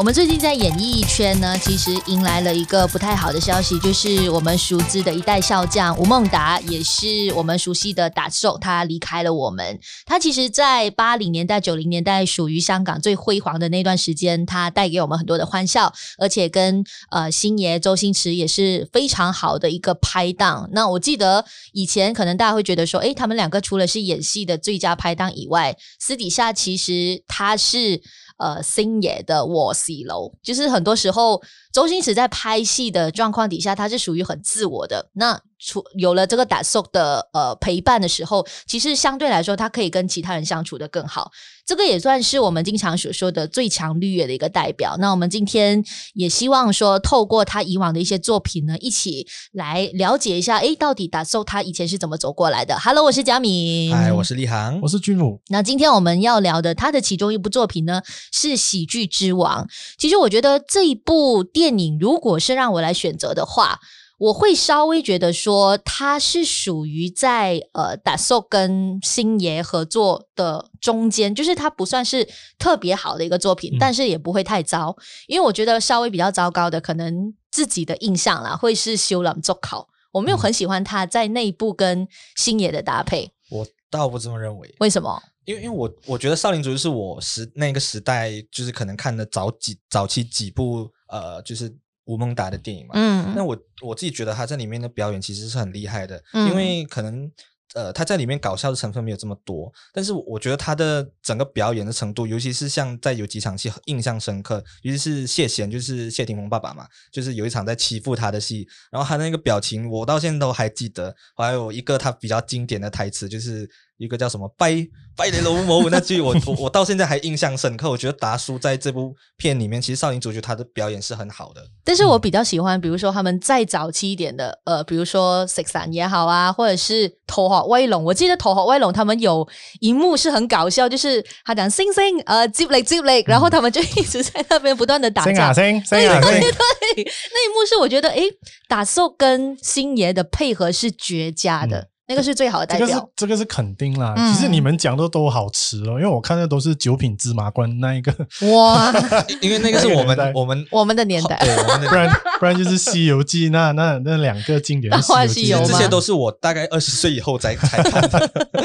[0.00, 9.78] 我们最近在演艺圈呢，其实迎来了一个不太好的消息，就是我们熟知的一代笑将吴孟达，也是我们熟悉的打手，他离开了我们。
[10.06, 20.70] 他其实，在八零年代、九零年代属于香港最辉煌的那段时间，他带给我们很多的欢笑，而且跟呃星爷周星驰也是非常好的一个拍档。
[20.72, 21.44] 那我记得
[21.74, 28.00] 以前可能大家会觉得说，诶，他们两个除了是演戏的最佳拍档以外，私底下其实他是。
[28.40, 31.40] 呃，星野的我喜楼，就是很多时候
[31.72, 35.10] 周星驰在拍戏的状况底下，他是属于很自我的。
[35.12, 41.30] 那出有了这个达叔的呃陪伴的时候，其实相对来说，他可以跟其他人相处的更好。
[41.66, 44.96] 这个也算是我们经常所说的最强绿叶的一个代表。
[44.98, 45.84] 那我们今天
[46.14, 55.40] 也希望说，透过他以往的一些作品呢，一起来了解一下，诶，到底达叔他以前是怎么走过来的？Hello，我是佳敏，嗨，我是立航，我是君武。
[55.50, 59.64] 那今天我们要聊的他的其中一部作品呢，是《喜剧之王》。
[59.96, 63.80] 其实我觉得这一部电影，如果是让我来选择的话，
[64.16, 72.26] 我会稍微觉得说，它是属于在呃达叔跟星爷合作的中间，就是它不算是
[72.58, 74.96] 特别好的一个作品，嗯、但是也不会太糟。
[75.26, 83.32] 因为我觉得稍微比较糟糕的，可能自己的印象啦，会是《修朗做考》，我没有很喜欢他在内部跟星爷的搭配。
[83.50, 84.74] 我倒不这么认为。
[84.78, 85.22] 为什么？
[85.44, 91.76] 因为因为我我觉得《少林足球》是我时那个时代就是可能看的早几早期几部呃就是。
[92.06, 97.30] 吴孟达的电影嘛，嗯，那我我自己觉得他在里面的表演其实是很厉害的，嗯，因为可能
[97.74, 113.70] 呃他在里面搞笑的成分没有这么多，但是我觉得他的整个表演的程度，尤其是像在有几场戏印象深刻，尤其是谢贤，就是谢霆锋爸爸嘛，就是有一场在欺负他的戏，然后他那个表情我到现在都还记得，还有一个他比较经典的台词就是。
[114.00, 114.74] 一个叫什么“拜
[115.14, 117.90] 拜雷龙某”那句我，我我我到现在还印象深刻。
[117.90, 121.60] 我觉得达叔在这部片里面，其实少林足球他的表演是很好的。
[121.84, 128.02] 但是我比较喜欢，比如说他们再早期一点的，呃，比如说《食神》也好啊，或者是《头号威龙》。
[128.06, 129.46] 我记得《头号威龙》他们有
[129.80, 135.32] 一幕是很搞笑，就是他讲“星星”，呃，接力接力，然后他们就一直在那边不断的打架。
[135.32, 138.22] 星啊星，星啊星，对对对，那一幕是我觉得，诶，
[138.66, 141.78] 达叔跟星爷的配合是绝佳的。
[141.80, 144.14] 嗯那个是最好的代表，这个是这个是肯定啦。
[144.16, 148.12] 嗯、其实你们讲的都好吃哦，因为我看的都是九品芝麻官那一个。
[148.52, 148.92] 哇，
[149.40, 152.10] 因为那个是我们我们我们的年代，对，我们的 不然
[152.40, 158.18] 不然就是《西游记》那那那两个经典的西游记，西游这些都是我大概二十岁以后才才看的，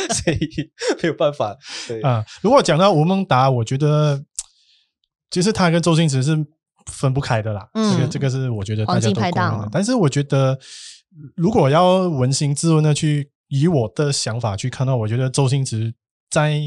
[0.09, 0.39] 所以
[1.03, 1.55] 没有办法。
[1.87, 4.23] 对啊，如果讲到吴孟达，我觉得
[5.29, 6.35] 其实他跟周星驰是
[6.91, 7.67] 分不开的啦。
[7.75, 9.69] 嗯，这个这个是我觉得大家都公认的。
[9.71, 10.57] 但是我觉得
[11.35, 13.29] 如果要扪心自问的去。
[13.47, 15.93] 以我的想法去看到，我觉得周星驰
[16.29, 16.61] 在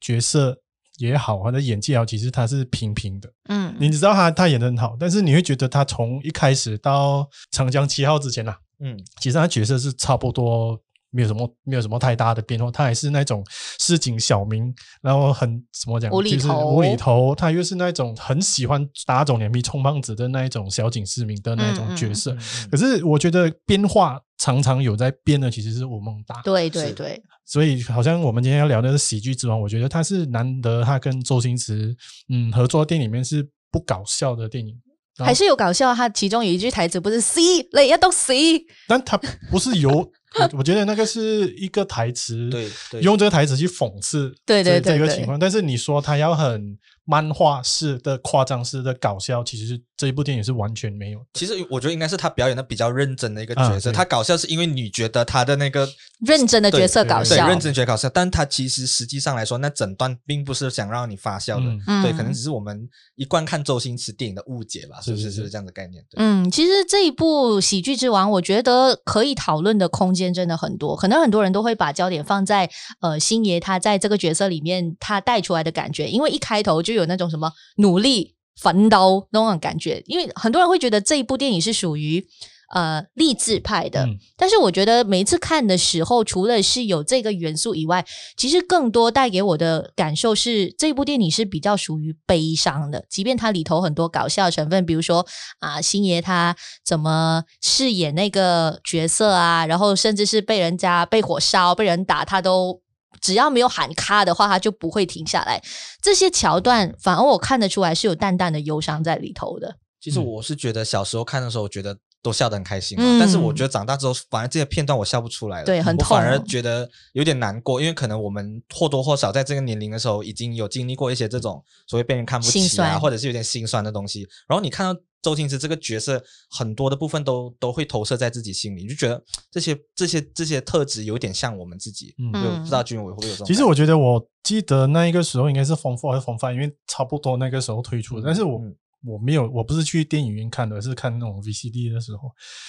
[0.00, 0.60] 角色
[0.98, 3.32] 也好，或者演技也好，其实他是平平的。
[3.48, 10.80] 嗯，你知道他他演的很好，但是你会觉得他从一开始到《长江七号》之前呐，嗯，其实他角色是差不多。
[11.10, 12.70] 没有什么，没有什么太大的变化。
[12.70, 13.44] 他还是那种
[13.78, 17.34] 市井小民，然后很怎么讲，无厘头，就是无厘头。
[17.34, 22.32] 他又是那种很喜欢打肿脸皮充胖子的那一种小井市民的那种角色。
[22.32, 26.42] 嗯嗯、可是我觉得变化常常有在变的，其实是吴孟达。
[26.42, 27.22] 对对对。
[27.46, 31.96] 所以好像我们今天要聊的是喜剧之王，我觉得他是难得他跟周星驰
[32.28, 34.78] 嗯合作的电影里面是不搞笑的电影，
[35.16, 35.94] 还是有搞笑。
[35.94, 37.40] 他其中有一句台词不是 “C
[37.72, 39.18] 雷要都 C”，但他
[39.50, 40.12] 不是有。
[40.52, 45.38] 我觉得那个是一个台词，对，对，用这个台词去讽刺对对对这个情况。
[45.38, 51.18] 但是你说他要很漫画式的夸张式的搞笑，其实这一部电影是完全没有。
[51.34, 53.90] 其实我觉得应该是他表演的比较认真的一个角色。
[53.90, 55.86] 啊、他搞笑是因为你觉得他的那个
[56.20, 58.08] 认真的角色搞笑，对，对，认真觉得搞笑。
[58.08, 61.66] 但他其实实际上来说，那整段并不是想让你发笑的。
[61.88, 65.00] 嗯、对，可能只是我们一贯看周星驰电影的误解吧？
[65.00, 65.32] 是不是？
[65.32, 66.00] 是不是这样的概念？
[66.08, 66.16] 对。
[66.18, 70.94] 嗯，其实这一部《喜剧之王》，我觉得可以讨论的空间真的很多。
[70.94, 72.70] 可能很多人都会把焦点放在
[73.00, 82.26] 呃星爷他在这个角色里面他带出来的感觉，因为一开头就有那种什么努力奋斗那种感觉，因为很多人会觉得这一部电影是属于
[82.74, 88.04] 呃励志派的，嗯、但是我觉得每一次看的时候，除了是有这个元素以外，
[88.36, 95.24] 其实更多带给我的感受是这部电影是比较属于悲伤的，即便它里头很多搞笑成分，比如说
[95.60, 102.82] 啊星爷他怎么饰演那个角色啊，然后甚至是被人家被火烧、被人打，他都。
[103.20, 105.62] 只要没有喊咔的话，他就不会停下来。
[106.02, 109.76] 这些桥段，反而我看得出来是有淡淡的忧伤在里头的。
[110.00, 124.26] 其实我是觉得小时候看的时候，我觉得都笑得很开心但是我觉得长大之后，反而这些片段我笑不出来了，对，很痛，我反而觉得有点难过，因为可能我们或多或少在这个年龄的时候，已经有经历过一些这种所谓被人看不起啊，或者是有点心酸的东西。
[124.48, 132.14] 然后你看到周星驰这个角色，很多的部分都都会投射在自己心里，就觉得这些这些这些特质有点像我们自己。
[132.18, 133.46] 嗯，就不知道君伟会不会有这种。
[133.46, 138.58] 其实我觉得，我记得那一个时候应该是 Form 4还是 Form 5，因为差不多那个时候推出的，但是我。
[138.58, 138.76] 嗯
[139.06, 142.22] 我没有，我不是去电影院看的，而是看那种 VCD 的时候。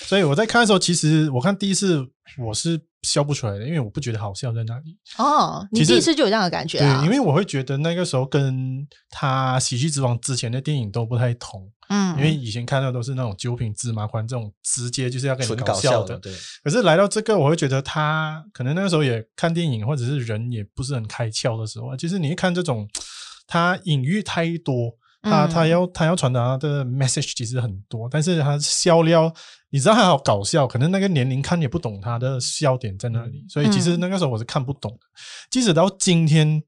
[0.05, 2.05] 所以我在看的时候，其实我看第一次
[2.37, 4.97] 我是笑不出来的，因为我不觉得好笑在哪里。
[5.17, 6.99] 哦，你第一次就有这样的感觉啊？
[6.99, 11.71] 对，因为我会觉得那个时候跟他《喜剧之王》之前的电影都不太同。
[11.89, 16.17] 嗯，因为以前看到都是那种九品芝麻官这种直接就是要跟你搞笑的。
[16.19, 16.31] 对。
[16.63, 22.87] 可是来到这个，我会觉得他可能那个时候也看电影，或者是人也不是很开窍的时候，其实你一看这种，
[23.47, 24.97] 他隐喻太多。
[25.21, 29.33] 他他要他要传达的 message 其实很多，但是他笑料，
[29.69, 34.99] 你知道他好搞笑，可能那个年龄看也不懂他的笑点在哪里，所以其实那个时候我是看不懂的。
[35.51, 36.63] 即使到今天，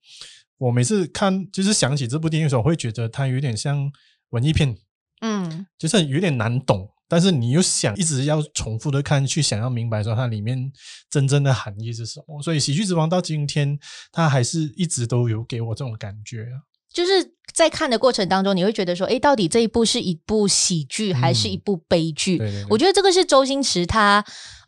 [0.57, 3.89] 我每次看就是想起这部电影的时候，我会觉得它有点像
[4.31, 4.75] 文艺片，
[5.21, 10.71] 嗯，就是有点难懂，但是你又想一直要重复的看，去想要明白说它里面
[11.09, 12.41] 真正的含义是什么。
[12.41, 13.79] 所以《喜剧之王》到今天，
[14.11, 17.31] 它还是一直都有给我这种感觉啊，就是。
[17.53, 22.37] 在看的过程当中，你会觉得说，哎，到底这一部是一部喜剧还是一部悲剧？
[22.37, 24.23] 嗯、对对对，我觉得这个是周星驰他，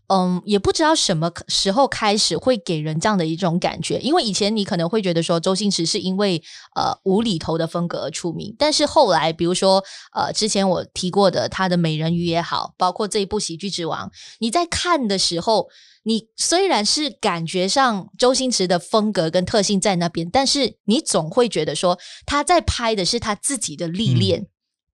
[0.08, 4.00] 嗯，也不知道什么时候开始会给人这样的一种感觉。
[4.00, 6.42] 因为以前你可能会觉得说，周星驰是因为
[6.76, 9.84] 呃无厘头的风格而出名，但是后来，比如说
[10.14, 14.08] 呃之前我提过的他的《美人鱼》也好，包括这一部《喜剧之王》，
[14.40, 15.70] 你在看的时候。
[16.06, 24.42] 你虽然是感觉上周星驰的风格跟特性在那边，但是你总会觉得说他在拍的是他自己的历练。
[24.42, 24.48] 嗯、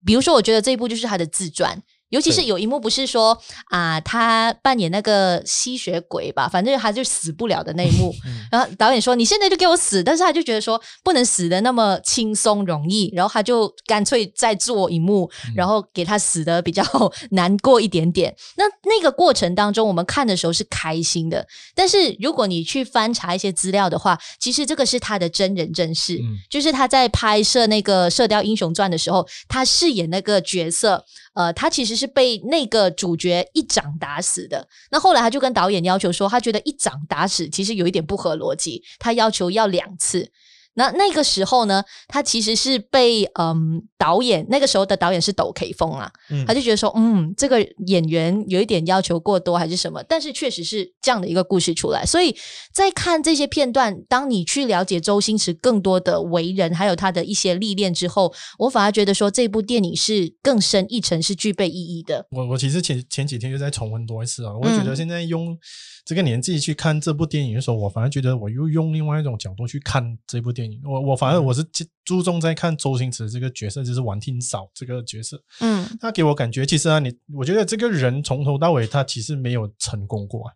[0.07, 1.83] 比如说，我觉得这一部就是他的自传。
[2.11, 3.37] 尤其是有一幕不是说
[3.71, 8.15] 啊，他扮演那个吸血鬼吧，反正他就死不了的那一幕。
[8.53, 16.85] 然后导演说：“你现在就给我死！”但是他就觉得说不能死的那么轻松容易，然后他就干脆再做一幕，然后给他死的比较
[17.33, 18.35] 难过一点点。
[18.57, 21.45] 那那个过程当中，我们看的时候是开心的。
[21.75, 26.17] 但是如果你去翻查一些资料的话，其实这个是他的真人真事，
[26.49, 31.05] 就是他在拍摄那个《射雕英雄传》的时候，他饰演那个角色。
[31.35, 34.67] 呃，他其实是被那个主角一掌打死的。
[34.91, 40.31] 那后来他就跟导演要求说，他觉得一掌打死其实有一点不合逻辑，他要求要两次。
[40.75, 50.03] 那那个时候呢，他其实是被嗯导演那个时候的导演是抖 K 风啊，嗯、他就觉得说，嗯，这个演员有一点要求过多还是什么？
[50.09, 52.05] 但是确实是这样的一个故事出来。
[52.05, 52.37] 所以
[52.73, 62.27] 在看这些片段，当你去了解周星驰更多的为人，还有他的一些历练之后，我反而觉得说这部电影是更深一层，是具备意义的。
[62.31, 65.53] 我我其实前前几天又在重温多一次啊，我会觉得现在用。
[65.53, 65.59] 嗯
[66.07, 70.64] 这个年纪去看这部电影的时候，我反而觉得我又用另外一种角度去看这部电影。
[70.85, 71.65] 我我反而我是
[72.05, 75.43] 注重在看周星驰这个角色，就是王天少这个角色。
[75.61, 80.51] 嗯，他给我感觉，其实啊，你我觉得这个人从头到尾他其实没有成功过，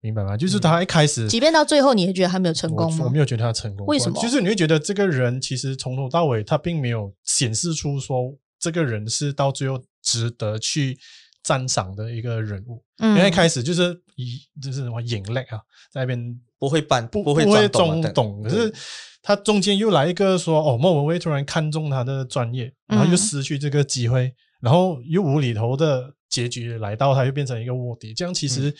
[0.00, 0.36] 明白吗？
[0.36, 2.98] 就是他一开始，即便到最后，你会觉得他没有成功吗？
[3.00, 3.86] 我，我没有觉得他成功。
[3.86, 4.20] 为什么？
[4.20, 10.98] 就是你会觉得这个人其实从头到尾他并没有显示出说这个人是到最后值得去。
[11.46, 15.60] 赞赏的一个人物，因为一开始就是以就是什么眼泪啊，
[15.92, 16.18] 在那边
[16.58, 18.74] 不会扮不不会装懂，可是
[19.22, 28.74] 他中间又来一个说哦，莫文蔚突然看中他的专业，然后又失去这个机会，然后又无厘头的结局来到，他又变成一个卧底，这样其实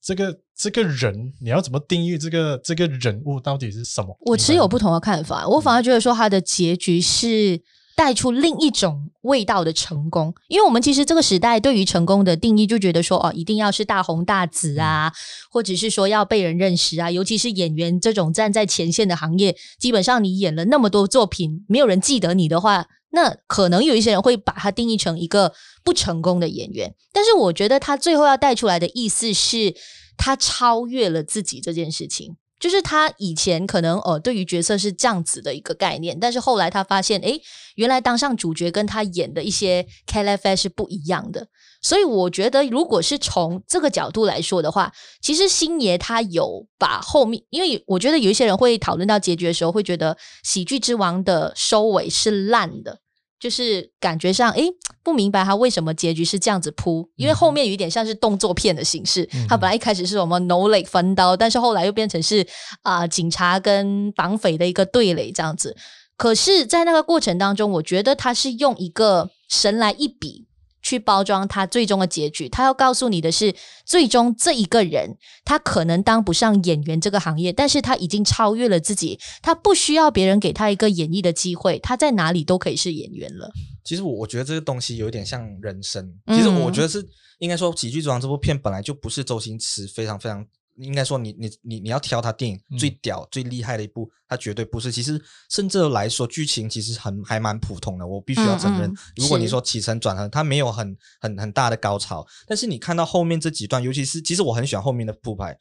[0.00, 4.16] 这个这个人你要怎么定义这个这个人物到底是什么？
[4.20, 7.60] 我持有不同的看法，我反而觉得说他的结局是。
[8.00, 15.12] 带出另一种味道的成功，因为我们其实这个时代对于成功的定义就觉得说哦，一定要是大红大紫啊，
[15.50, 25.52] 或者是说要被人认识啊，尤其是演员这种站在前线的行业，基本上你演了那么多作品，没有人记得你的话，那可能有一些人会把它定义成一个
[25.84, 26.94] 不成功的演员。
[27.12, 29.74] 但是我觉得他最后要带出来的意思是，
[30.16, 32.36] 他超越了自己这件事情。
[32.60, 37.40] 就是他以前可能呃对于角色是这样子的一个概念，但是后来他发现，诶，
[37.74, 41.48] 原来当上主角跟他演的一些 KFS 是不一样的。
[41.82, 52.98] 所以我觉得，如果是从这个角度来说的话，其实星爷他有把后面，因为我觉得有一些人会讨论到结局的时候，会觉得《喜剧之王》的收尾是烂的。
[53.40, 54.68] 就是感觉上，诶，
[55.02, 59.26] 不明白他为什么结局是这样子铺，因为后面有一点像是动作片的形式。
[59.32, 62.46] 嗯、他本来一开始是什么 No Leg 分刀，但是后来又变成是
[62.82, 65.74] 啊、呃、警察跟绑匪的一个对垒这样子。
[66.18, 70.46] 可是，在那个过程当中，我觉得他是用一个神来一笔
[70.90, 72.48] 去包装他最终的结局。
[72.48, 73.54] 他要告诉你的是，
[73.86, 83.50] 最终这一个人他可能当不上演员这个行业，但是他已经超越了自己，他不需要别人给他一个演绎的机会，他在哪里都可以是演员了。
[83.84, 86.12] 其实我我觉得这个东西有点像人生。
[86.28, 87.06] 其实我觉得是
[87.38, 90.44] 应该说，《喜剧之王》这部片本来就不是周星驰非常非常。
[90.82, 94.90] 应该说你，你你你你要挑他电影最屌、嗯、最厉害的一部，他绝对不是。
[94.90, 98.06] 其实，甚至来说，剧情其实很还蛮普通的。
[98.06, 102.26] 我必须要承认，嗯嗯、如果你说起承转合，他没有很很很大的高潮。
[102.46, 105.56] 但是你看到后面这几段，尤其是其实我很喜欢后面的铺排。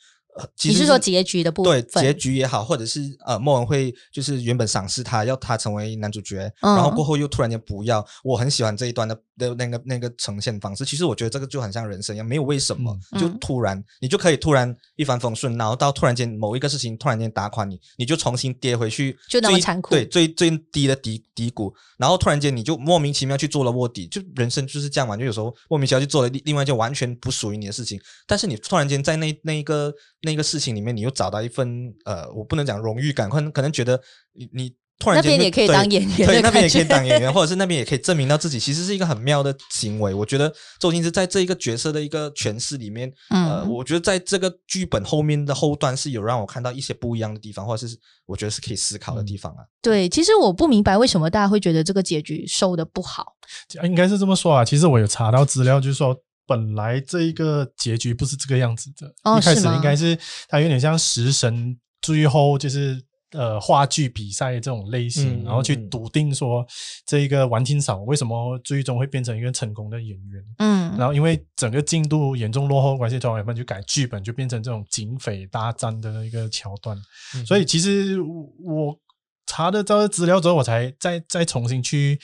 [0.64, 1.82] 你是说结局的部分？
[1.82, 8.06] 对，结局也好，或者是呃，莫文蔚就是原本赏识他，要他成为男主角，嗯、然后过后又突然间不要。
[8.24, 10.86] 我很喜欢这一段的的那个那个呈现方式。
[10.86, 19.92] 其实我觉得这个就很像人生一样，没有为什么，嗯、就突然你就可以突然一帆风顺，然后到突然间某一个事情突然间打垮你，你就重新跌回去，就那么残酷。
[19.96, 25.18] 对，最最低的低低谷，然后突然间你就莫名其妙去做了卧底，就人生就是这样嘛。
[25.18, 34.00] 就有时候莫名其妙去做了另另外一件完全不属于你的事情，但是你突然间在那那一个那个事情里面，你又找到一份呃，我不能讲荣誉感，可能可能觉得
[34.34, 40.14] 你你突然间那边也可以当演员，对，那边也可以当演员，或者是那边也可以证明到自己，其实是一个很妙的行为。
[40.14, 49.64] 我觉得周星驰在这一个角色的一个诠释里面，呃，我觉得在这个剧本后面的后段是有让我看到一些不一样的地方，或者是我觉得是可以思考的地方啊。
[49.82, 53.38] 对，其实我不明白为什么大家会觉得这个结局收的不好，
[53.84, 54.66] 应该是这么说啊。
[54.66, 56.14] 其实我有查到资料，就是说。
[56.50, 63.00] 本来这一个结局不是这个样子的，哦、一开始应该是它有点像食神，最后就是
[63.34, 66.66] 呃话剧比赛这种类型，嗯、然后去笃定说
[67.06, 76.98] 这一个王天嫂为什么最终会变成一个成功的演员，嗯，然后因为整个进度严重落后关系，导演们就改剧本，就变成这种警匪大战的一个桥段。
[77.36, 79.00] 嗯、所以其实我
[79.46, 82.20] 查的这资料之后，我才再再重新去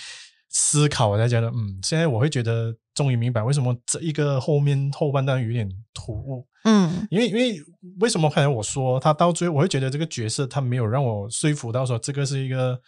[0.50, 2.76] 思考，我才觉得，嗯，现在我会觉得。
[2.96, 7.62] 终于明白为什么这一个后面后半段有点突兀，嗯，因为因为
[8.00, 12.80] 为什么刚才我说他到最后我会觉得这个角色他没有让我说服到说这个是一个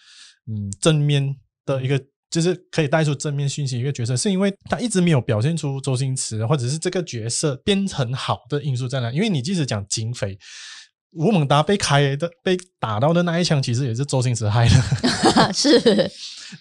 [0.47, 1.35] 嗯正面
[1.65, 9.11] 的一个就是可以带出正面讯息一个角色，是因为他一直没有表现出周星驰或者是这个角色编程好的因素在哪？
[9.11, 10.37] 因为你即使讲警匪，
[11.17, 14.75] 吴孟达被开的被打到的那一枪，其实也是周星驰害的，
[15.51, 16.11] 是。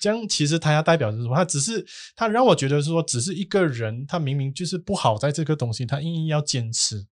[0.00, 1.36] 这样其实他要代表的是什么？
[1.36, 1.86] 他只是
[2.16, 7.06] 他让我觉得说，只是一个人，他明明就是不好在这个东西，他硬硬要坚持，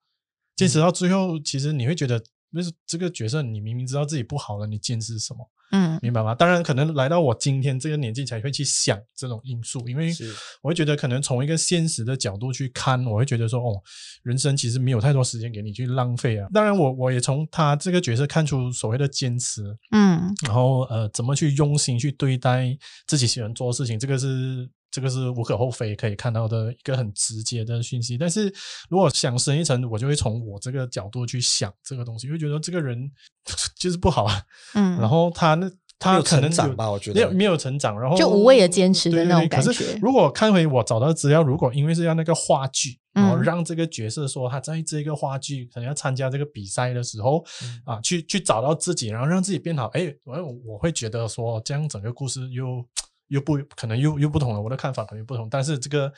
[0.55, 5.50] 坚持到最后，其实你会觉得，那是这个角色，你明明知道自己不好了，你坚持什么？
[5.71, 6.35] 嗯，明白吗？
[6.35, 10.13] 当然，可能来到我今天这个年纪才会去想这种因素，因为
[10.61, 13.81] 我会觉得可能从一个现实的角度去看，我会觉得说，哦，
[14.23, 16.47] 人生其实没有太多时间给你去浪费啊。
[16.53, 24.69] 当然我，我我也从他这个角色看出所谓的坚持，嗯，然后呃，怎么去用心去对待自己喜欢做的事情，这个是。
[24.91, 28.53] 这个是无可厚非可以看到的一个很直接的讯息，但是
[28.89, 33.10] 如果想深一层，我就会从我这个角度去想这个东西，会觉得这个人
[33.79, 34.41] 就是不好啊，
[34.74, 39.67] 嗯，然后他那他可能成长吧，我觉得没有没有成长，然后就无谓的坚持的那种感觉。
[39.67, 52.86] 可是如果看回我找到的资料，如果因为是要那个话剧，然后让这个角色说他在这个话剧可能要参加这个比赛的时候，嗯、啊，去去找到自己，然后让自己变好，哎，我我会觉得说这样整个故事又。
[53.31, 56.11] 又不可能又又不同了，我的看法可能不同，但是这个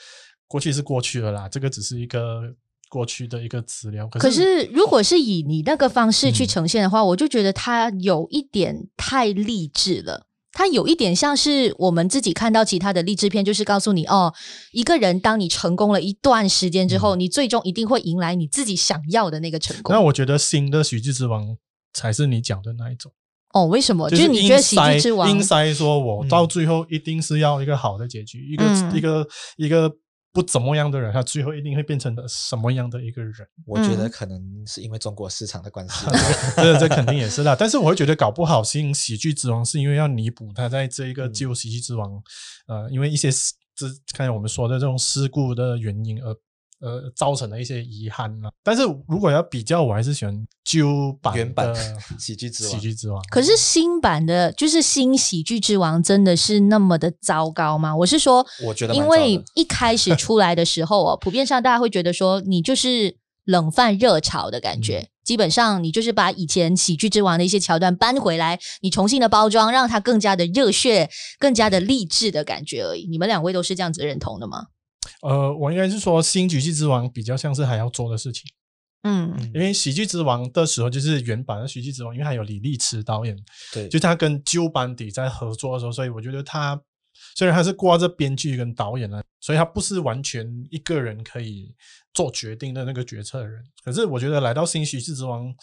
[0.47, 2.41] 过去是过去了啦，这个只是一个
[2.89, 4.07] 过去的一个资料。
[4.07, 10.25] 可是，如果是以你那个方式去呈现的话，嗯、我就觉得它有一点太励志了。
[10.55, 14.31] 它有一点像是我们自己看到其他的励志片，就是告诉你哦，
[14.71, 19.91] 一个人当你成功了一段时间之后，嗯、你最终一定会迎来你自己想要的那个成功。
[19.93, 21.57] 那我觉得新的喜剧之王
[21.93, 23.11] 才是你讲的那一种。
[23.53, 24.09] 哦，为什么？
[24.09, 29.89] 就是你觉得喜剧之王硬塞说，我到最后一定是要一个好的结局，一个一个一个
[30.33, 33.33] 不怎么样的人，他最后一定会变成什么样的一个人？
[33.65, 36.05] 我觉得可能是因为中国市场的关系，
[36.57, 37.55] 这这肯定也是啦。
[37.57, 42.11] 但是我会觉得搞不好新喜剧之王是因为要弥补他在这一个旧喜剧之王，
[42.67, 43.29] 呃，因为一些
[43.75, 46.35] 这刚才我们说的这种事故的原因而。
[46.83, 48.51] 呃，造成了一些遗憾了。
[48.61, 51.73] 但是如果要比较，我还是喜欢旧版原版
[52.19, 52.73] 喜剧之王。
[52.73, 53.23] 喜剧之王。
[53.31, 57.95] 可是新版的，就是新喜剧之王，真的是那么的糟糕吗？
[57.95, 64.99] 我是说，我觉得，因为一开始出来的时候哦， 普遍上大家会觉得说，你就是冷饭热炒的感觉。
[64.99, 71.09] 嗯、基本上，你就是把以前喜剧之王的一些桥段搬回来，你重新的包装，让它更加的热血，
[71.39, 73.07] 更加的励志的感觉而已。
[73.09, 74.65] 你们两位都是这样子认同的吗？
[75.23, 78.43] 呃，我应该是说，新喜剧之王比较像是还要做的事情，
[79.03, 83.37] 嗯，因为喜剧之王的时候就是原版的喜剧之王，因为还有李力持导演，
[83.73, 86.79] 对，就他跟旧班底在合作的时候，所以我觉得他
[87.35, 91.73] 虽然他是挂着编剧跟导演了，所以他不是完全一个人可以
[92.13, 93.63] 做决定的那个决策人。
[93.83, 95.53] 可是我觉得来到新喜剧之王，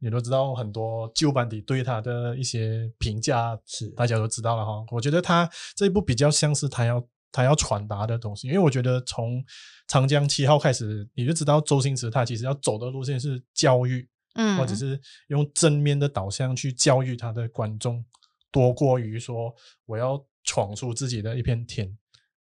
[0.00, 4.84] 你都知道很多旧班底对他的一些评价，是大家都知道了哈。
[4.90, 7.02] 我觉得他这一部比较像是他要
[7.32, 9.44] 他要传达的东西，因为我觉得从
[9.88, 18.04] 长江七号开始，你就知道周星驰他其实要走的路线是教育，嗯，或者是用正面的导向去教育他的观众。
[18.52, 19.54] 多过于说
[19.84, 21.94] 我要闯出自己的一片天，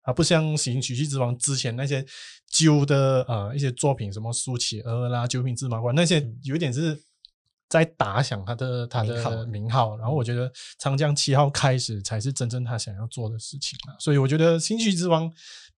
[0.04, 2.06] 啊不像《行喜剧之王》之前那些
[2.48, 7.02] 旧的呃一些作品，什么《苏乞儿》啦，《九品芝麻官》那些，有一点是
[7.70, 9.98] 在打响他的他的名号。
[9.98, 15.30] 然后我觉得《长江七号》开始才是真正他想要做的事情，所以我觉得《星际之王》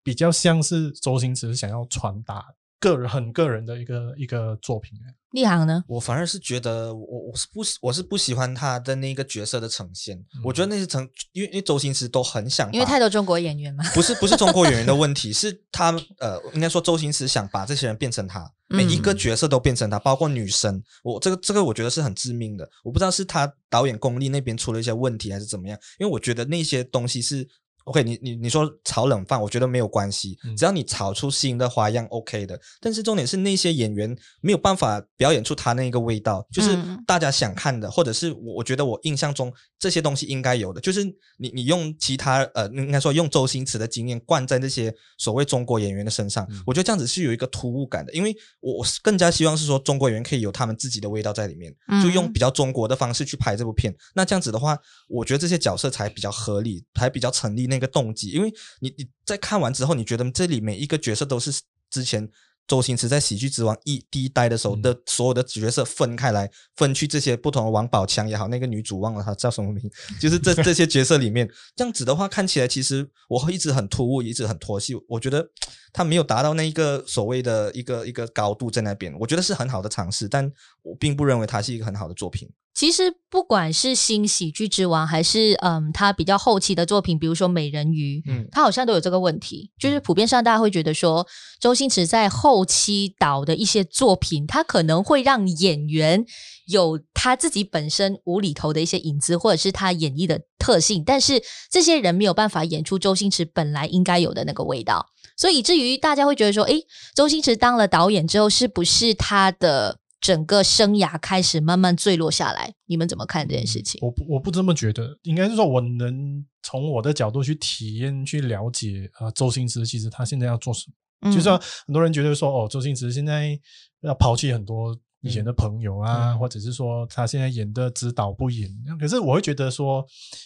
[0.03, 2.45] 比较像是周星驰想要传达
[2.79, 4.91] 个人很个人的一个一个作品。
[5.31, 5.83] 立航呢？
[5.87, 10.17] 我反而是觉得我我是不我是不喜欢他的那个角色的呈现。
[10.17, 13.83] 嗯、我觉得那些呈，因为因为周星驰都很想，因为太多中国演员嘛。
[13.93, 20.81] 不是不是中国演员的问 题，是他呃，应该说周星驰想把这些人变成他，每一个角色都变成他，包括女生。
[21.03, 22.67] 我这个这个我觉得是很致命的。
[22.85, 25.77] 我不知道是他导演功力那边出了一些问题，还是怎么样？
[25.99, 27.47] 因为我觉得那些东西是。
[27.87, 32.59] OK，你你你说炒冷饭，我觉得没有关系，只要你炒出新的花样，OK 的。
[32.81, 41.03] 但是重点是那些演员没有办法表演出他那个味道，就是大家想看的，或者是我我觉得我印象中这些东西应该有的，就是
[41.37, 53.95] 你你用其他呃，应该说用周星驰的经验灌在那些所谓中国演员的身上，我觉得这样子是有一个突兀感的，因为我我更加希望是说中国演员可以有他们自己的味道在里面，就用比较中国的方式去拍这部片。
[54.13, 54.77] 那这样子的话，
[55.07, 61.51] 我觉得这些角色才比较合理，才比较成立那个动机，因为你你在看完之后，你觉得这里每一个角色都是
[61.89, 62.29] 之前
[62.67, 75.49] 周星驰在《喜剧之王》一第一代的时候的所有的角色分开来分去这些不同的王宝强也好，那个女主忘了她叫什么名，就是这这些角色里面，这样子的话看起来其实我会一直很突兀，一直很拖戏，我觉得
[75.97, 80.47] 他没有达到那一个所谓的一个一个高度在那边，我觉得是很好的尝试，但
[80.83, 82.47] 我并不认为它是一个很好的作品。
[82.75, 91.25] 其实不管是新喜剧之王，还是嗯，他比较后期的作品，比如说美人鱼，嗯，他好像都有这个问题，就是普遍上大家会觉得说，
[91.59, 96.23] 周星驰在后期导的一些作品，他可能会让演员
[96.67, 105.03] 有他自己本身无厘头的一些影子，或者是他演绎的特性，但是这些人没有办法演出周星驰本来应该有的那个味道，
[105.37, 106.83] 所以以至于大家会觉得说，诶，
[107.15, 109.99] 周星驰当了导演之后，是不是他的？
[110.19, 113.99] 整个生涯开始慢慢坠落下来，你们怎么看这件事情？
[114.01, 120.85] 我不我不这么觉得，应该是说我能从我的角度去体验、去了解啊，周星驰其实他现在要做什
[121.21, 121.29] 么？
[121.29, 123.57] 嗯、就是说很多人觉得说，哦，周星驰现在
[124.01, 128.67] 要抛弃很多以前的朋友啊，嗯、或者是说他现在演的指导不演。
[128.99, 130.03] 可是我会觉得说，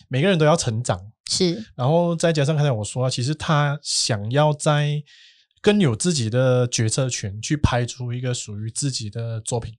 [0.10, 1.00] 每个人都要成长，
[1.32, 1.66] 是。
[1.76, 5.04] 然后再加上刚才我说，其实他想要在。
[5.64, 9.72] 更有自己的决策权，去拍出一个属于自己的作品。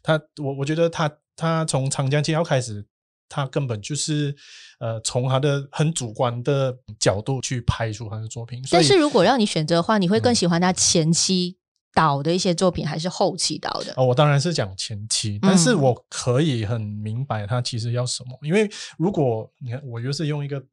[0.00, 2.86] 他，我我觉得他，他从长江七号开始，
[3.28, 4.32] 他根本就是
[4.78, 8.62] 呃，从他的很主观的角度去拍出他的作品。
[8.70, 11.56] 但是如果让你选择的话，你会更喜欢他前期
[11.92, 13.92] 导的一些作品，还是后期导的？
[13.96, 18.38] 哦，我当然是讲前期，但是我可以很明白他其实要什么。
[18.42, 20.64] 因为如果你看，我就是用一个。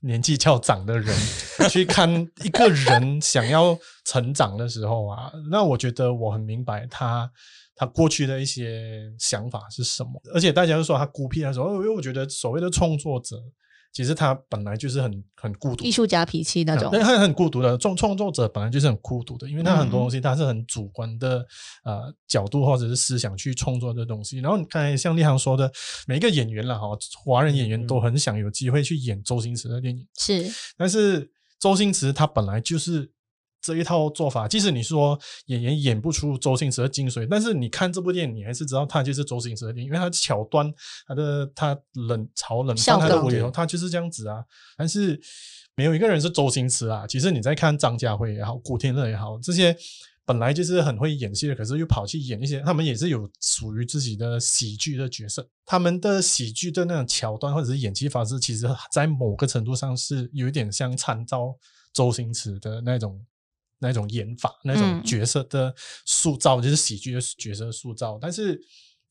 [0.00, 1.16] 年纪较长的人
[1.70, 2.10] 去看
[2.42, 7.30] 一个人想要成长的时候啊，那我觉得我很明白他
[7.74, 10.10] 他过去的一些想法是什么。
[10.34, 13.36] 而且大家都说他孤僻的时候，因为我觉得所谓的创作者。
[13.94, 21.46] 其实他本来就是很很孤独，艺术家脾气那种，他很很孤独的创创作者本来就是很孤独的，因为他很多东西他是很主观的
[21.84, 24.40] 呃角度或者是思想去创作的东西。
[24.40, 25.72] 然后你看像立航说的，
[26.06, 26.88] 每一个演员了哈，
[27.24, 31.30] 华人演员都很想有机会去演周星驰的电影，是，但是
[31.60, 33.13] 周星驰他本来就是。
[33.64, 40.70] 这一套做法，即使你说演员演不出周星驰的精髓，但是你看这部电影，你还是知道他就是周星驰的电影，因为他的桥段，
[41.06, 44.44] 他的他冷嘲冷笑，他的无厘头，他就是这样子啊。
[44.76, 45.18] 但是
[45.76, 47.06] 没有一个人是周星驰啊。
[47.06, 49.74] 其实你在看张家辉也好，古天乐也好，这些
[50.26, 55.48] 本来就是很会演戏的，可是又跑去演一些，他们也是有属于自己的喜剧的角色。
[55.64, 61.56] 他们的喜剧的那种桥段或者是演技方式，其实在某个程度上是有一点像参照
[61.94, 63.24] 周星驰的那种。
[63.84, 65.72] 那种演法，那种角色的
[66.04, 68.18] 塑造，嗯、就是喜剧的角色塑造。
[68.20, 68.60] 但是，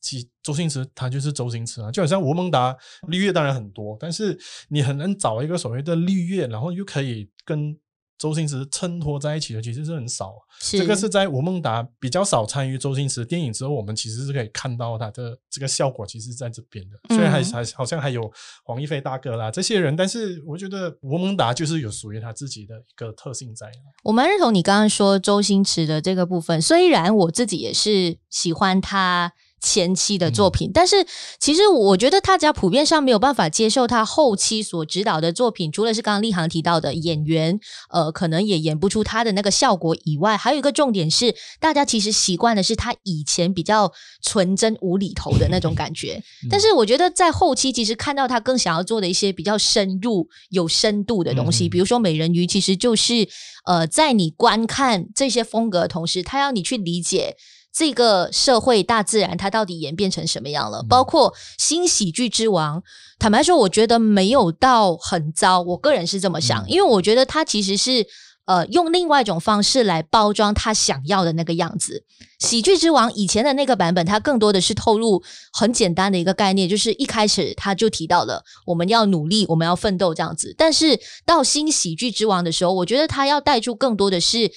[0.01, 2.75] 其周星驰他就是周星驰啊，就好像吴孟达
[3.07, 7.77] 绿叶当然很多，但是你很难找一个所谓的绿叶，然后又可以跟
[8.17, 16.97] 周星驰衬托在一起的其实是很少，这个是在吴孟达比较少参与周星驰电影之后，我们其实是可以看到他的这个效果，其实在这边的。
[17.09, 18.31] 虽然还还好像还有
[18.63, 23.69] 黄一飞大哥啦这些人，但是我觉得吴孟达就是有属于他自己的一个特性在。
[24.03, 29.33] 我蛮认同你刚刚说周星驰的这个部分，虽然我自己也是喜欢他。
[29.63, 30.97] 前期的作品，但是
[31.39, 37.57] 其实我觉得大家普遍上没有办法接受他后期所指导的作品，除了是刚刚立航提到的演员，
[37.89, 43.89] 呃，可能也演不出他的那个效果以外，还有一个重点是，大家其实习惯的是他以前比较
[44.21, 46.21] 纯真无厘头的那种感觉。
[46.51, 53.29] 但是我觉得在后期，其实看到他更想要做的一些比较深入、有深度的东西，比如说《美人鱼》，其实就是
[53.65, 57.37] 呃，在你观看这些风格的同时，他要你去理解。
[57.73, 60.83] 这个社会大自然它到底演变成什么样了？
[60.87, 62.83] 包括新喜剧之王，
[63.17, 68.05] 坦白说，我觉得没有到很糟，我个人是这么想，因为我觉得它其实是。
[68.45, 72.03] 呃，用另外一种方式来包装他想要的那个样子。
[72.39, 80.53] 喜剧之王以前的那个版本，它更多的是透露很简单的一个概念，就是一开始他就提到了我们要努力，我们要奋斗这样子。
[80.57, 84.47] 但是到新喜剧之王的时候，我觉得他要带出更多的是，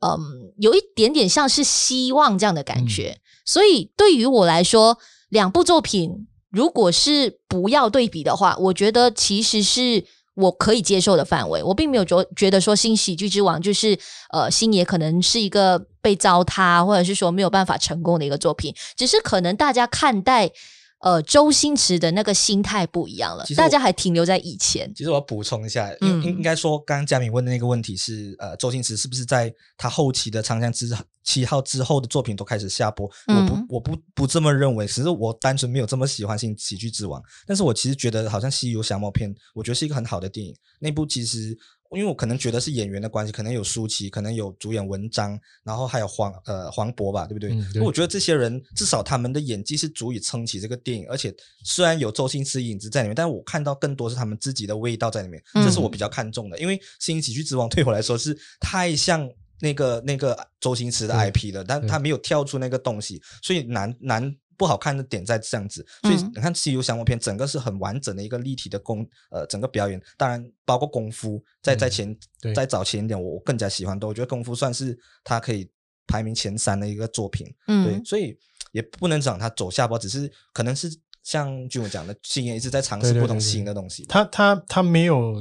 [0.00, 0.18] 嗯，
[0.58, 3.20] 有一点点像是希望这样的感觉。
[3.44, 10.04] 所以对于我来说，两部作品如果是不要对比的话，我觉得其实是。
[10.36, 13.98] 我可以接受的范围，我并没有觉觉得说新喜剧之王就是
[14.30, 20.52] 呃星爷可能是一个被糟蹋，或者是说没有办法成功的一个作品，只是可能大家看待。
[21.00, 24.92] 呃，周星驰的那个心态不一样了，大家还停留在以前。
[24.94, 30.88] 其实我要补充一下，应应应该说，刚刚佳敏问的那个问题是，呃，周星驰是不是在他后期的《长江之
[31.22, 33.08] 七号》之后的作品都开始下播？
[33.26, 41.56] 嗯、我不，我不不这么认为，只是我单纯没有这么喜欢《新喜剧之王》，但是我其实觉得，好像《西游降魔篇》，我觉得是一个很好的电影，那部其实。
[41.92, 47.50] 因为我可能觉得是演员的关系，可能有舒淇，可能有主演文章，然后还有黄呃黄渤吧，对不对？
[47.50, 47.82] 嗯、对。
[47.82, 56.56] 我觉得这些人至少他们的演技是足以撑起这个电影，而且虽然有周星驰影子在里面，但是我看到更多是他们自己的味道在里面，这是我比较看重的。
[56.56, 59.28] 嗯、因为《新喜剧之王》对我来说是太像
[59.60, 64.34] 那个那个周星驰的 IP 了，但他没有跳出那个东西，所以难难。
[64.56, 72.16] 不好看的点在这样子，所以你看《西游降魔篇》整个是很完整的一个立体的功，呃，整个表演，当然包括功夫，在在前
[72.54, 75.70] 在早前一点，我更加喜欢的，我觉得功夫算是他可以
[76.06, 78.36] 排名前三的一个作品，嗯，对，所以
[78.72, 80.90] 也不能讲他走下坡，只是可能是
[81.22, 83.72] 像君文讲的，星爷一直在尝试不同新的。
[83.72, 85.34] 东西，他他他没有。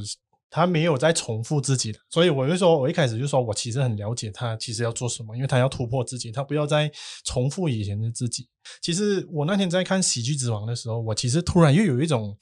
[0.56, 6.90] 他没有在重复自己的，所以我就说，我一开始就说我其实很了解他，其实要做什么，因为他要突破自己，他不要再
[7.26, 8.48] 重复以前的自己。
[8.82, 12.38] 其实我那天在看《喜剧之王》的时候，我其实突然又有一种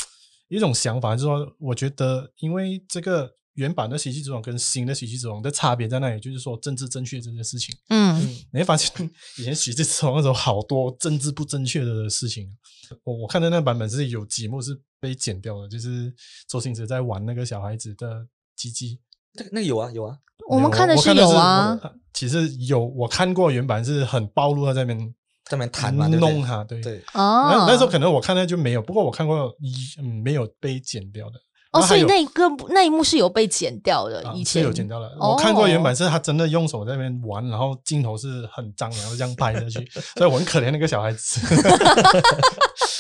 [0.48, 3.32] 一种想法，就是说，我觉得因为这个。
[3.56, 7.76] 原版的喜剧之王跟新的喜剧之王的差别在那里，就是说政治正确这件事情。
[7.90, 8.20] 嗯，
[8.52, 12.50] 你会发现以前喜剧之王那时候好多政治不正确的事情。
[13.04, 16.14] 我我看的那个版本是有几幕是被剪掉的，就是
[16.48, 19.00] 周星驰在玩那个小孩子的鸡鸡。
[19.34, 20.18] 那那有啊有啊，
[20.50, 21.80] 我们看的是有啊。
[22.14, 25.00] 其实有我看过原版是很暴露在那边
[25.46, 27.00] 在那边弹嘛，弄他对对。
[27.14, 31.40] 哦，那时候可能我看的就没有，不过我看过一嗯没有被剪掉的。
[31.74, 35.08] 哦，所以那一个那一幕是有被剪掉的，以前、啊、是有剪掉的。
[35.20, 41.42] 哦、我看过原版是他真的用手在那边玩，然后镜头是很脏，然后这样拍下去， 所以我很可怜那个小孩子。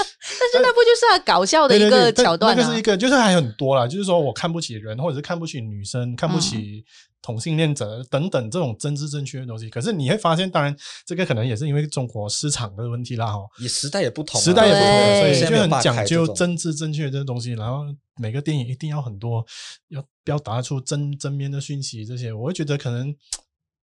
[0.53, 2.61] 但是那不就是他搞笑的一个桥段吗？
[2.61, 6.85] 那个是一个，就是还有很多啦，就是说我看不起人，或者是看不起女生，看不起
[7.21, 9.69] 同性恋者等等这种政治正确的东西。
[9.69, 17.53] 可是你会发现，当然这个可能也是因为中国市场的问题啦，哈，也时代也不同，时代也不同，所以就很讲究政治正确的东西。
[17.53, 17.85] 然后
[18.17, 19.45] 每个电影一定要很多，
[19.89, 23.15] 要表达出正正面的讯息，这些我会觉得可能。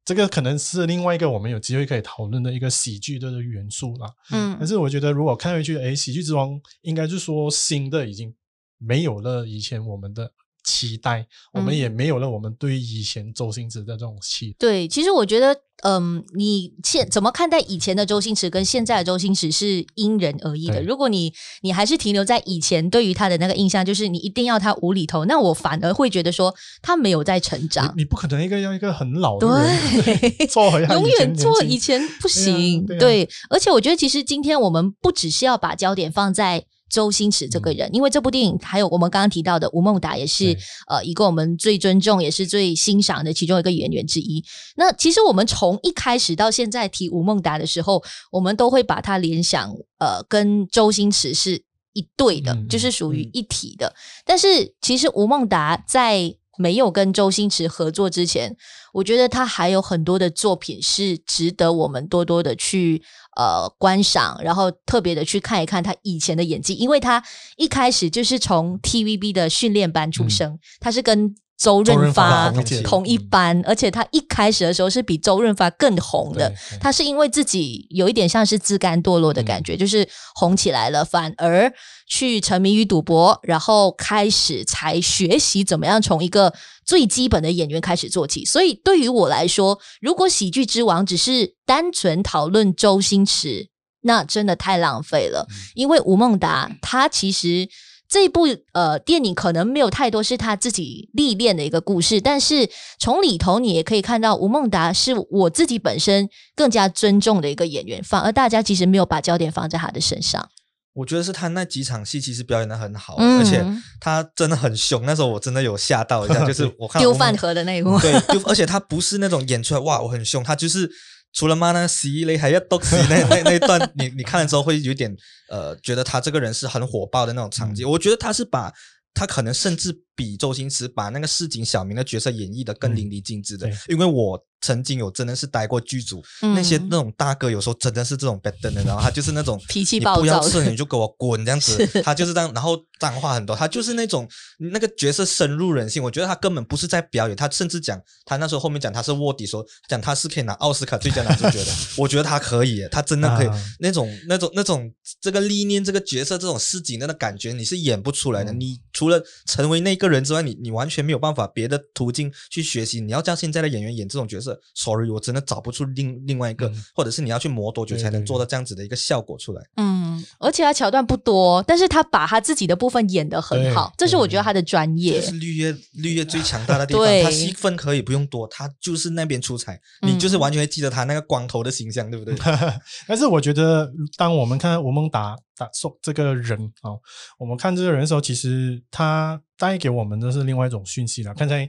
[0.05, 4.13] 这个可能是另外一个我们有机会可以讨论的一个喜剧的元素啦。
[4.33, 8.35] 嗯，但是我觉得如果看回去，诶，喜剧之王应该就是说新的已经
[8.79, 10.33] 没有了以前我们的
[10.65, 14.57] 期待，我们也没有了我们对以前周星驰的这种期待。
[14.59, 15.57] 对，其实我觉得。
[15.83, 20.83] 嗯，你现怎么看待以前的周星驰跟现在的周星驰是因人而异的。
[20.83, 27.95] 如果你你还是停留在以前对于他的那个印象，就是你一定要他无厘头，那我反而会觉得说他没有在成长。
[27.97, 29.79] 你，你不可能一个要一个很老的人
[30.93, 32.85] 永远做以前不行。
[32.85, 36.67] 对，啊对，啊、对，而且我觉得其实今天我们不只是要把焦点放在。
[36.91, 40.57] 周星驰这个人，嗯、因为这部电影还有我们刚刚提到的吴孟达，也是
[40.89, 44.45] 呃一个我们最尊重也是最欣赏的其中一个演员之一。
[44.77, 53.87] 那其实我们从一开始到现在提吴孟达的时候，我们都会把他联想呃跟周星驰是一对的，嗯、就是属于一体的。
[53.87, 58.55] 嗯、但是其实吴孟达在没有跟周星驰合作之前，
[58.93, 63.03] 我觉得他还有很多的作品是值得我们多多的去
[63.37, 67.23] 呃观赏，然后特别的去看一看他以前的演技，因为他
[67.57, 71.35] 一开始就是从 TVB 的训练班出生，嗯、他是跟。
[71.61, 72.51] 周润发
[72.83, 76.51] 同一班，而且他一开始的时候是比周润发更红的。
[76.81, 81.71] 他是因为自己有一点像是自甘堕落的感觉，就是红起来了，反而
[82.09, 86.55] 去沉迷于赌博，然后开始才学习怎么样从一个
[86.91, 88.45] 最基本的演员开始做起。
[88.45, 93.69] 所以对于我来说，如果喜剧之王只是单纯讨论周星驰，
[94.01, 95.47] 那真的太浪费了。
[95.75, 97.69] 因为吴孟达他其实。
[98.13, 110.49] 这部呃电影可能没有太多是他自己历练的一个故事，但是从里头你也可以看到吴孟达是我自己本身更加尊重的一个演员，反而大家其实没有把焦点放在他的身上。
[110.93, 113.65] 我觉得是他那几场戏其实表演的很好，嗯、而且
[114.01, 115.05] 他真的很凶。
[115.07, 118.13] 那时候我真的有吓到一下， 就是我看丢饭盒的那一幕，对，
[118.47, 120.91] 而且他不是那种演出来哇我很凶，他就是。
[121.33, 125.17] 除了妈那个十一雷，还要毒死那那那一段，你你看了之后会有点
[125.49, 127.87] 呃，觉得他这个人是很火爆的那种场景。
[127.87, 128.73] 嗯、我觉得他是把
[129.15, 134.45] 他可能甚至比周星驰把那个市井小民的角色演绎的更淋漓尽致的，嗯、因为我。
[134.61, 146.03] 曾经有真的是待过剧组，嗯、那些那种大哥有时候真的是这种 bad 的，然后他就是那种脾气暴躁，你不要吃你就给我滚这样子， 他就是这样，然后脏话很多，他就是那种那个角色深入人心。
[146.03, 151.73] 我觉得他根本不是在表演，他甚至讲他那时候后面讲他是卧底，说讲他是可以拿奥斯卡最佳男主角的。
[151.97, 158.53] 我觉得他可以，他真的可以，啊、那种那种那种这个历练这个角色这种市井的那感觉你是演不出来的。
[158.53, 163.01] 嗯、你除了成为那个人之外，你你完全没有办法别的途径去学习。
[163.01, 165.21] 你要叫现在的演员演这种角色，sorry，我。
[165.21, 169.63] 真的找不出另另外一个，嗯、或者是你要去磨多久才能做到这样子的一个效果出来？
[169.77, 175.21] 嗯，而且他桥段不多，但是他把他自己的部分演的很好，这是我觉得他的专业。
[175.21, 182.35] 这是绿叶绿叶最强大的地方，他戏份可以不用多，他就是那边出彩，嗯、你就是完全会记得他那个光头的形象，对不对？
[183.07, 186.91] 但是我觉得，当我们看吴孟达达说这个人啊，
[187.39, 189.41] 我们看这个人的时候，其实他。
[189.61, 191.35] 带给我们的是另外一种讯息了。
[191.35, 191.69] 刚才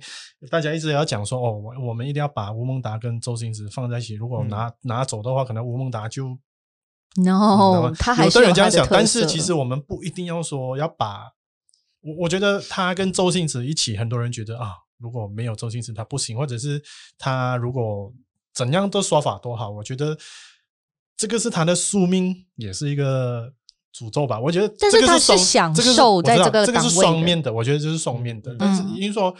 [0.49, 4.13] 大家一直要讲说，哦，我我们一定要把吴孟达跟周星驰放在一起。
[4.13, 6.29] 如果拿、嗯、拿走的话，可能吴孟达就
[7.17, 8.87] no，他还是有的人这样想。
[8.89, 11.31] 但是其实我们不一定要说要把。
[12.01, 16.81] 我我觉得他跟周星驰一起，很多人觉得啊，如果没有周星驰他不行，或者是
[17.17, 18.13] 他如果
[18.53, 20.17] 怎样的说法都好，我觉得
[21.15, 23.53] 这个是他的宿命，也是一个。
[23.93, 28.53] 诅咒吧，我觉得这个是双，但是他是享受在这个这个是双面的，我觉得这是双面的。
[28.53, 29.35] 嗯、但是因为说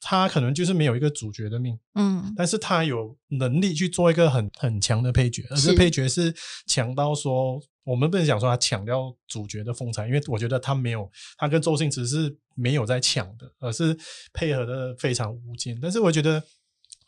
[0.00, 6.34] 他可能就是没有一个主角的命，嗯，但是他有能力去做一个很很强的配角，而这配角是
[6.66, 13.96] 强到说我们不能讲说他抢掉主角的风采，因为我觉得他没有，他跟周星驰是没有在抢的，而是
[14.32, 15.78] 配合的非常无间。
[15.80, 16.42] 但是我觉得。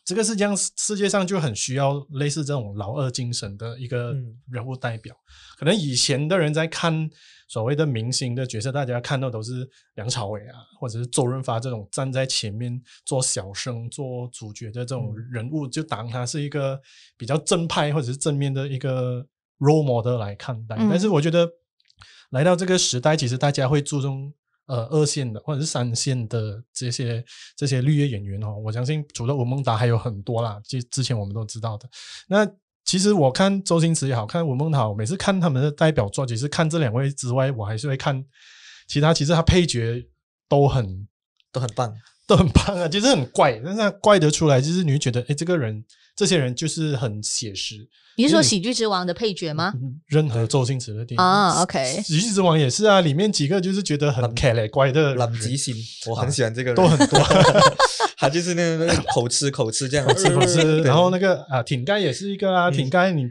[0.05, 4.17] 这个是这样，世界上就很需要类似这种老二精神的一个
[4.51, 5.15] 人物代表。
[5.15, 7.11] 嗯、可能以前的人在看
[7.49, 16.81] 所谓的明星的角色，大家看到都是梁朝伟啊，或者是周润发这种站在前面做小生、做主角的这种人物，就当他是一个
[17.17, 19.27] 比较正派或者是正面的一个
[19.59, 20.77] role model 来看待。
[20.79, 21.51] 嗯、但是我觉得
[22.31, 24.33] 来到这个时代，其实大家会注重。
[24.69, 27.25] 呃，二线的或者是三线的这些
[27.57, 31.89] 这些绿叶演员哦，我相信除了吴孟达还有很多啦，就之前我们都知道的。
[32.27, 32.47] 那
[32.89, 38.25] 其实我看周星驰也好看吴孟达，我每次看他们的代表作，其实看这两位之外，我还是会看
[38.87, 39.13] 其他。
[39.13, 40.09] 其实他配角
[40.49, 41.07] 都很
[41.53, 41.95] 都很棒，
[42.27, 45.85] 都很棒啊，其实很怪，但是他怪得出来，就是你会觉得，哎，这个人。
[46.19, 47.77] 这些人就是很写实。
[48.17, 49.73] 你是说《喜剧之王》的配角吗？
[50.09, 55.73] 任何周星驰的电影啊，OK，《喜剧之王》也是啊，里面几个就是觉得很卡嘞怪的冷极星，
[56.11, 57.21] 我很喜欢这个人，都很多。
[58.19, 60.83] 他就是那个口吃口吃这样，口吃口吃。
[60.83, 63.25] 然后那个啊，挺盖也是一个啊，挺盖，你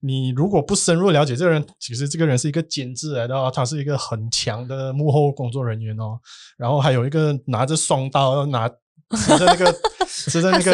[0.00, 6.18] 你如果不深入了解这个人，其实这个人是一个监制来的哦，他是一个很强的幕后工作人员哦。
[6.58, 8.68] 然后还有一个拿着双刀要拿。
[9.28, 9.66] 拿着那个，
[10.26, 10.72] 持着那个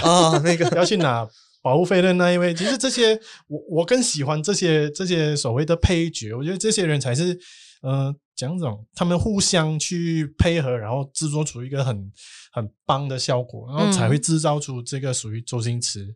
[0.00, 1.28] 啊， 那个 要去拿
[1.62, 7.38] 保护费的那一位，其实这些我我更喜欢这些这些所谓的配角，我觉得这些人才是
[7.82, 12.10] 呃讲这种他们互相去配合，然后制作出一个很
[12.52, 16.14] 很棒的效果，然后才会制造出这个属于周星驰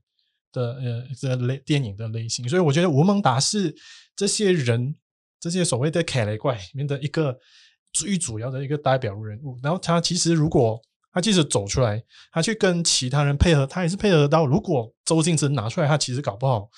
[0.53, 2.49] 的呃这类电影的类型。
[2.49, 3.75] 所以我觉得吴孟达是
[4.17, 4.95] 这些人
[5.41, 7.37] 这些所谓的凯雷怪里面的一个
[7.93, 9.59] 最主要的一个代表人物。
[9.61, 10.81] 然后他其实如果
[11.13, 14.47] 他即使走出来，他去跟其他人配合，他也是配合得到。
[14.47, 16.71] 如果周星驰拿出来，他其实搞不好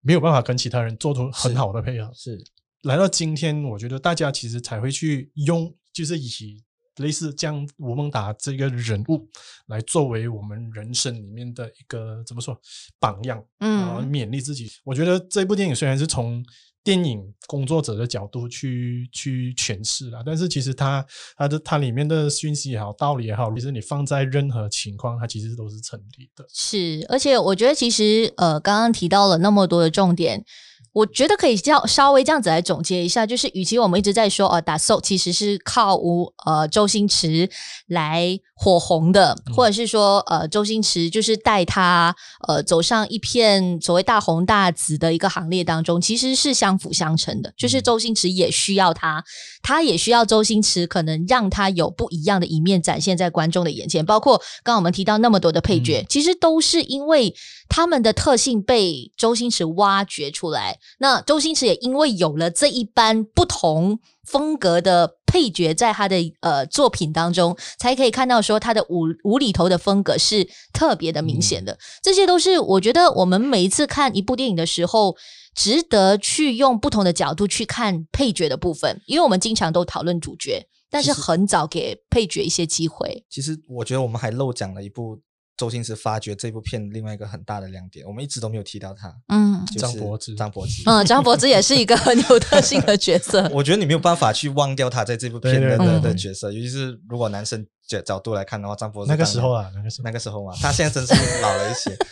[0.00, 2.12] 没有办法跟其他人做出很好的配合。
[2.14, 2.44] 是，是
[2.82, 6.62] 来到今天，我觉得大家其实才会去用，就是以
[6.96, 9.26] 类似将吴孟达这个人物
[9.68, 12.60] 来作为我们人生里面的一个怎么说
[13.00, 14.70] 榜样，嗯，然后勉励自己。
[14.84, 16.44] 我觉得这部电影虽然是从
[16.84, 21.04] 电影工作者的角度去去诠释了，但是其实它
[21.36, 26.44] 它的它里面的讯息也好，道理也好，其实你放在任何情况，它其实都是成立的。
[26.52, 30.44] 是，而且我觉得其实呃，刚刚提到了那么多的重点。
[30.92, 37.48] 我觉得可以叫稍微这样子来总结一下，就是与其我们一直在说呃，达叔其实是靠吴呃周星驰
[37.86, 42.14] 来火红的，或者是说呃周星驰就是带他
[42.46, 49.24] 呃走上一片所谓大红大紫的一个行列当中，其实是相辅相成的，就是周星驰也需要他，
[49.62, 54.04] 他也需要周星驰，可能让他有不一样的一面展现在观众的眼前。
[54.04, 57.34] 包括刚刚我们提到那么多的配角，其实都是因为
[57.68, 60.78] 他们的特性被周星驰挖掘出来。
[60.98, 71.78] 那周星驰也因为有了这一班不同风格的配角，在他的呃作品当中，才可以看到说他的无无厘头的风格是特别的明显的。
[72.02, 75.16] 这些都是我觉得我们每一次看一部电影的时候，
[75.54, 83.24] 值得去用不同的角度去看配角的部分，因为我们经常都讨论主角，但是很早给配角一些机会。
[83.28, 85.18] 其实我觉得我们还漏讲了一部。
[85.56, 89.14] 周星驰发掘这部片另外一个很大的亮点，我们一直都没有提到他。
[89.28, 93.48] 嗯，张柏芝，张柏芝，嗯，张柏芝也是一个很有特性的角色。
[93.52, 101.96] 我觉得你没有办法去忘掉他在这部片的的，的角色，尤其是如果男生角角度来看的话，张柏芝那个时候啊，那个时候，那个时候嘛，他现在真是老了一些。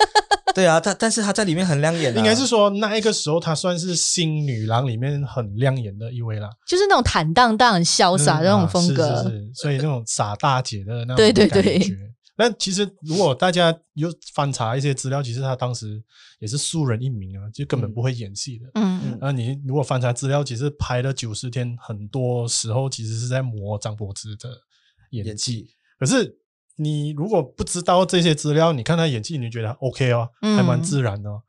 [0.53, 11.79] 对啊，他但是他在里面很亮眼，啊，应该是说那一个时候他算是新女郎里面很亮眼的一位啦，就是那种坦荡荡、很潇洒的那种风格，嗯啊，是是是，所以那种傻大姐的那种对对对。
[12.41, 16.03] 但其实，如果大家有翻查一些资料，其实他当时
[16.39, 18.71] 也是素人一名啊，就根本不会演戏的。
[18.77, 24.49] 嗯，那你如果翻查资料，其实拍了九十天，很多时候其实是在磨张柏芝的
[25.11, 25.29] 演技。
[25.29, 25.71] 演技。
[25.99, 26.35] 可是
[26.77, 31.43] 你如果不知道这些资料，你看他演技，你觉得 OK 哦，还蛮自然的哦。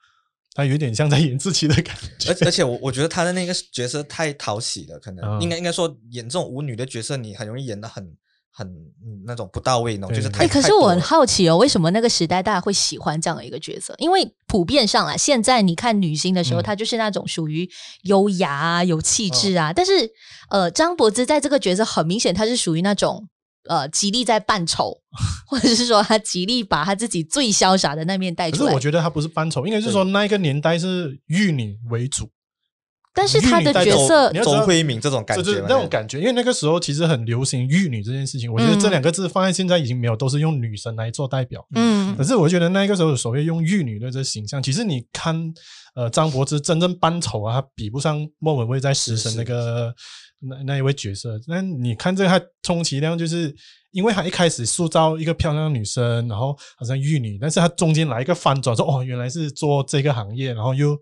[0.53, 2.31] 他有点像在演自己的感觉。
[2.31, 8.13] 而而且我我觉得他的那个角色太讨喜了，可能应该应该说演这种舞女的角色，你很容易演的很。
[8.53, 10.43] 很嗯，那种不到位，那种就是太。
[10.43, 13.95] 哎、欸，可是我很好奇哦，为什么那个时代大家会喜欢这样的一个角色？
[13.97, 17.69] 因为普遍上来，现在你看女星的时候，她、嗯、就是那种属于
[18.03, 19.71] 优雅啊、有气质啊。
[19.71, 20.11] 哦、但是，
[20.49, 23.27] 呃，张柏芝在这个角色很明显，她是属于那种
[23.69, 24.97] 呃极力在扮丑，
[25.47, 28.65] 或者是说她极力把她自己最潇洒的那面带出来。
[28.65, 32.29] 可是我觉得她不是扮丑，应该是说那一个年代是玉女为主。
[33.13, 38.51] 但是他的角色，周慧敏这种感觉，就是那种感觉，因为那个时候其实很流行玉女这件事情。
[38.51, 41.67] 我觉得这两个字放在现在已经没有，都是用女神来做代表。
[41.75, 45.53] 嗯，可是我觉得那个时候所谓用玉女的这个形象，其实你看，
[45.93, 49.93] 呃，张柏芝真正扮丑啊，她比不上莫文蔚在食神那个
[50.39, 51.37] 那那一位角色。
[51.47, 53.53] 那你看这个，他充其量就是
[53.91, 60.97] 因为她一开始塑造一个漂亮的女生，然后好像玉女，但是她中间来一个翻转，说哦，原来是做这个行业，然后又。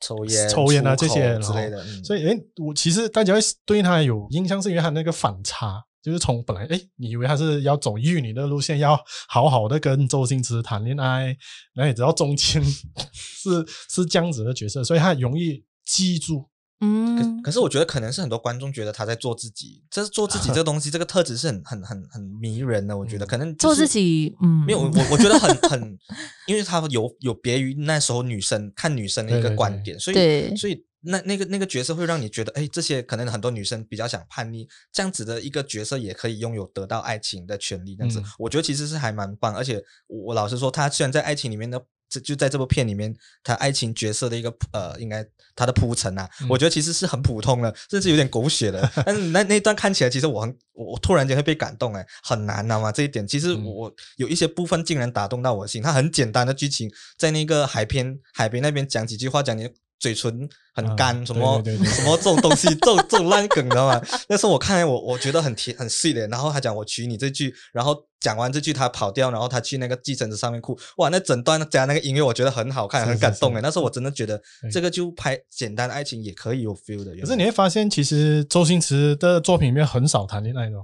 [0.00, 11.36] 抽烟、抽烟啊，这些之类的，所以诶，我其实大家会对他有印象，是因为他那个反差，就是从本来诶，你以为他是要走玉女的路线，要好好的跟周星驰谈恋爱，
[11.74, 12.62] 然后你知道中间
[13.12, 16.48] 是是这样子的角色，所以他很容易记住。
[16.80, 22.96] 嗯，可可是我觉得可能是很多观众觉得他在做自己，这是做自己 这个东西，这个特质是很很很很迷人的。
[22.96, 25.98] 我觉得可能做自己，嗯，没有我我觉得很很，
[26.46, 39.54] 因为他有有别于那时候女生看女生的一个观点，所以所以那那个那个角色会让你觉得，哎，这些可能很多女生比较想叛逆，这样子的一个角色也可以拥有得到爱情的权利，这样子，我觉得其实是还蛮棒。
[39.54, 41.84] 而且我老实说，他虽然在爱情里面的。
[42.14, 48.88] 这就在这部片里面，他爱情角色的一个呃，应该他的铺陈啊，嗯、我觉得其实是很普通的，甚至有点狗血的。
[49.04, 55.82] 但是那那段看起来，其实我很我我突然间会被感动哎，很难啊嘛，这一点其实我有一些部分竟然打动到我心。
[55.82, 59.68] 他很简单的剧情，在那个海边海边那边讲几句话，讲你。
[59.98, 64.00] 嘴唇很干，啊、什么对对对对什么这种东西，这种 这种烂梗，你知道吗？
[64.28, 66.26] 那时候我看来我我觉得很甜很碎的。
[66.28, 70.78] 然后他讲我娶你这句，然后讲完这句他跑掉，然后他去那个计程车上面哭。
[70.96, 73.60] 哇，那整段加那个音乐，我觉得很好看，很感动哎。
[73.62, 77.14] 那时候我真的觉得这个就拍简单的爱情也可以有 feel 的。
[77.20, 80.76] 可是你会发现，其实周星驰的作品里面很少谈恋爱的，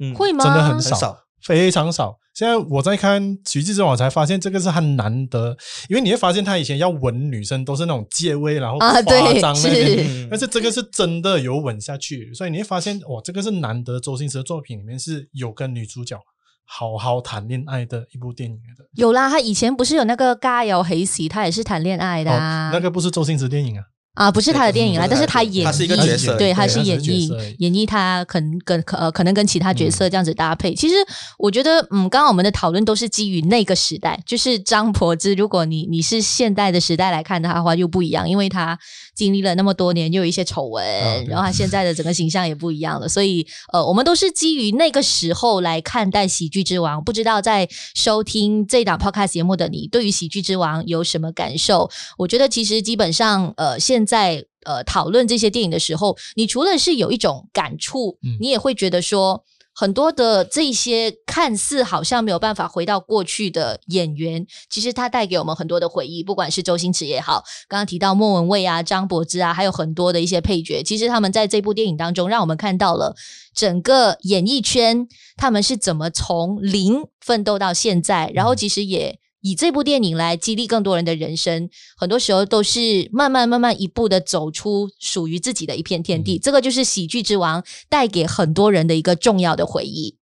[0.00, 0.44] 嗯，会吗？
[0.44, 2.18] 真的很少，很少非常少。
[2.34, 5.56] 现在我在看《奇迹之王》，我才发现这个是很难得，
[5.88, 16.18] 因为你会发现他以前要吻女生都是那种借位，然后夸张那边，但是这个是真的有吻下去，所以你会发现哇，这个是难得周星驰的作品里面是有跟女主角
[16.64, 18.84] 好好谈恋爱的一部电影的。
[18.94, 22.70] 有啦，他以前不是有那个《家有喜事》，他也是谈恋爱的啊。
[22.70, 23.84] 哦，那个不是周星驰电影啊。
[24.14, 30.72] 啊，不是他的电影啦，但是他演，他是一个角色，对，他是演绎演绎他可能跟呃可能跟其他角色这样子搭配。
[30.72, 30.94] 其实
[31.36, 35.34] 我觉得，嗯，刚刚我们的讨论都是基于那个时代，就是张柏芝。
[35.34, 38.78] 如果你你是现代的时代来看他的话，又不一样，因为他
[39.14, 43.08] 经历了那么多年，又有一些丑闻，然后他现在的整个形象也不一样了。
[43.08, 47.00] 所以，呃，我们都是基于那个时候来看待《喜剧之王》。
[47.04, 51.90] 不知道在收听这档 Podcast 节目的你，对于《喜剧之王》有什么感受？
[52.18, 59.44] 我觉得其实基本上，呃，现在呃讨论这些电影的时候，你除了是有一种感触，你也会觉得说，
[59.74, 66.22] 很多的这些看似好像没有办法回到过去的演员，其实他带给我们很多的回忆。
[66.22, 73.16] 不管是周星驰也好，刚刚提到莫文蔚啊、张柏芝啊，还有很多的一些配角，其实他们在这部电影当中，让我们看到了
[73.52, 79.18] 整个演艺圈他们是怎么从零奋斗到现在，然后其实也。
[79.44, 81.68] 以这部电影来激励更多人的人生，
[81.98, 86.38] 很多时候都是慢慢慢慢一步的走出属于自己的一片天地。
[86.38, 90.16] 嗯、这个就是喜剧之王带给很多人的一个重要的回忆。